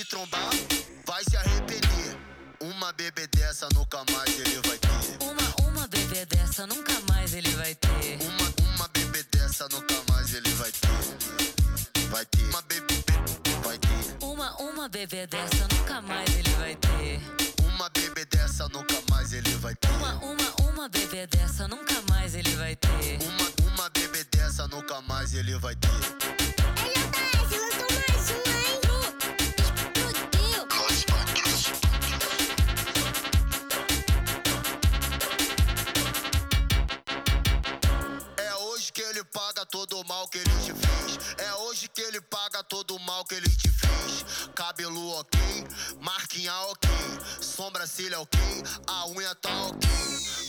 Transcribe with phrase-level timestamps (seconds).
[0.00, 0.50] Te trombar,
[1.06, 2.16] vai se arrepender.
[2.60, 4.88] Uma bebê dessa nunca mais ele vai ter.
[5.22, 8.18] Uma, uma bebê dessa nunca mais ele vai ter.
[8.22, 10.88] Uma, uma bebê dessa nunca mais ele vai ter.
[12.10, 12.44] Vai ter.
[12.44, 12.94] Uma bebê
[13.62, 14.24] vai ter.
[14.24, 17.20] Uma, uma bebê dessa nunca mais ele vai ter.
[17.64, 19.90] Uma bebê dessa nunca mais ele vai ter.
[19.90, 23.18] Uma, uma, uma bebê dessa nunca mais ele vai ter.
[23.22, 26.49] Uma, uma bebê dessa nunca mais ele vai ter.
[40.20, 41.34] Mal que ele te fez.
[41.38, 44.50] É hoje que ele paga todo o mal que ele te fez.
[44.54, 45.40] Cabelo ok,
[46.00, 46.90] marquinha ok,
[47.40, 48.38] sobrancelha ok,
[48.86, 49.88] a unha tá ok.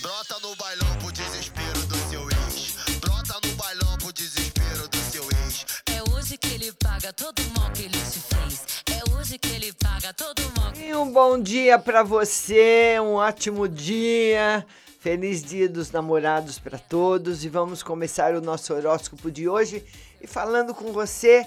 [0.00, 2.76] Brota no bailão pro desespero do seu ex.
[3.00, 5.66] Brota no bailão pro desespero do seu ex.
[5.86, 8.62] É hoje que ele paga todo o mal que ele te fez.
[8.86, 12.98] É hoje que ele paga todo o mal que E um bom dia para você,
[13.00, 14.64] um ótimo dia.
[15.08, 19.82] Feliz Dia dos Namorados para todos e vamos começar o nosso horóscopo de hoje
[20.20, 21.46] e falando com você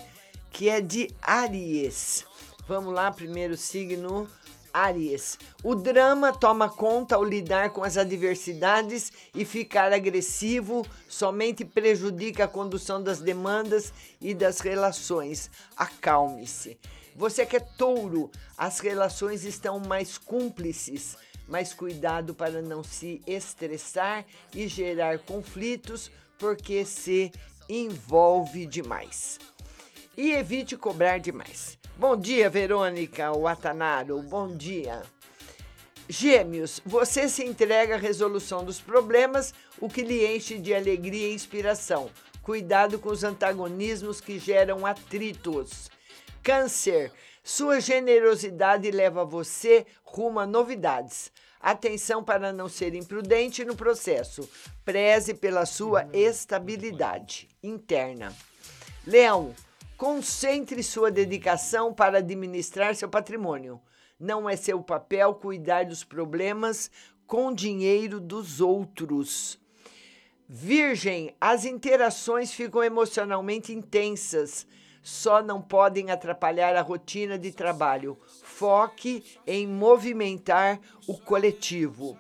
[0.49, 2.25] que é de Aries.
[2.67, 4.27] Vamos lá, primeiro signo
[4.73, 5.37] Aries.
[5.63, 12.47] O drama toma conta ao lidar com as adversidades e ficar agressivo somente prejudica a
[12.47, 15.51] condução das demandas e das relações.
[15.77, 16.79] Acalme-se.
[17.15, 21.15] Você que é touro, as relações estão mais cúmplices,
[21.51, 24.25] mas cuidado para não se estressar
[24.55, 27.29] e gerar conflitos, porque se
[27.67, 29.37] envolve demais.
[30.17, 31.77] E evite cobrar demais.
[31.97, 34.21] Bom dia, Verônica Watanaro.
[34.21, 35.01] Bom dia.
[36.07, 41.33] Gêmeos, você se entrega à resolução dos problemas, o que lhe enche de alegria e
[41.33, 42.09] inspiração.
[42.41, 45.91] Cuidado com os antagonismos que geram atritos.
[46.41, 47.11] Câncer,
[47.43, 51.31] sua generosidade leva você rumo a novidades.
[51.59, 54.47] Atenção para não ser imprudente no processo.
[54.85, 58.35] Preze pela sua estabilidade interna.
[59.05, 59.55] Leão,
[59.97, 63.81] concentre sua dedicação para administrar seu patrimônio.
[64.19, 66.91] Não é seu papel cuidar dos problemas
[67.25, 69.59] com dinheiro dos outros.
[70.47, 74.67] Virgem, as interações ficam emocionalmente intensas,
[75.01, 78.17] só não podem atrapalhar a rotina de trabalho.
[78.43, 82.17] Foque em movimentar o coletivo.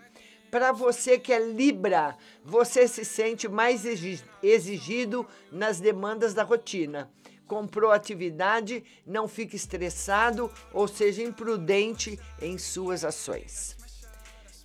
[0.49, 7.09] Para você que é Libra, você se sente mais exi- exigido nas demandas da rotina.
[7.47, 13.77] Comprou atividade, não fique estressado ou seja imprudente em suas ações.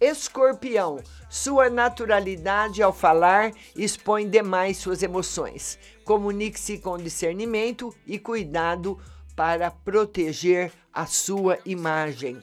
[0.00, 5.78] Escorpião, sua naturalidade ao falar expõe demais suas emoções.
[6.04, 8.98] Comunique-se com discernimento e cuidado
[9.34, 12.42] para proteger a sua imagem.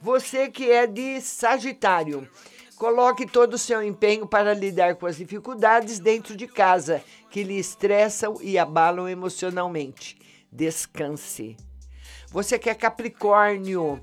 [0.00, 2.28] Você que é de Sagitário,
[2.76, 7.58] coloque todo o seu empenho para lidar com as dificuldades dentro de casa que lhe
[7.58, 10.16] estressam e abalam emocionalmente.
[10.50, 11.56] Descanse.
[12.30, 14.00] Você que é Capricórnio,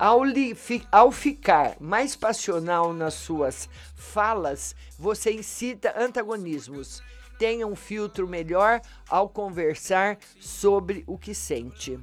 [0.00, 7.02] ao, li- fi- ao ficar mais passional nas suas falas, você incita antagonismos.
[7.38, 12.00] Tenha um filtro melhor ao conversar sobre o que sente.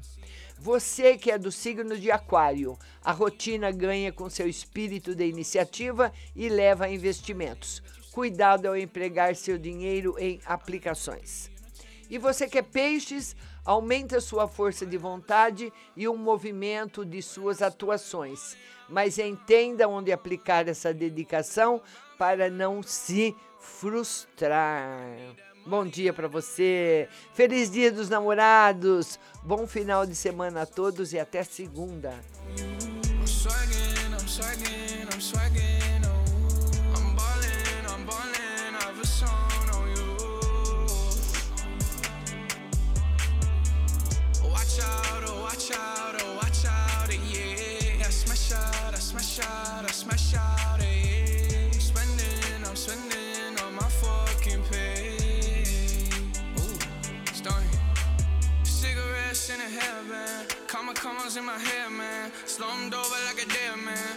[0.60, 6.13] Você que é do signo de Aquário, a rotina ganha com seu espírito de iniciativa
[6.36, 7.81] e leva a investimentos.
[8.12, 11.50] Cuidado ao empregar seu dinheiro em aplicações.
[12.10, 13.36] E você que é peixes,
[13.68, 18.56] aumenta sua força de vontade e o movimento de suas atuações.
[18.88, 21.81] Mas entenda onde aplicar essa dedicação
[22.18, 25.06] para não se frustrar.
[25.66, 27.10] Bom dia para você.
[27.34, 29.19] Feliz Dia dos Namorados.
[29.44, 32.13] Bom final de semana a todos e até segunda.
[45.69, 48.06] watch out, oh watch out, yeah.
[48.06, 51.66] I smash out, I smash out, I smash out, yeah.
[51.66, 55.18] I'm spending, I'm spending on my fucking pay.
[56.60, 56.80] Ooh,
[57.34, 57.69] starting.
[58.64, 62.31] Cigarettes in a headband, comma commas in my head, man.
[62.46, 64.16] Slumped over like a dead man.